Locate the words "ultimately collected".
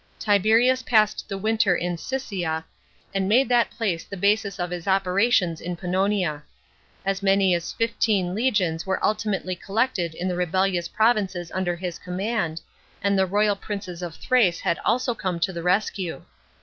9.05-10.15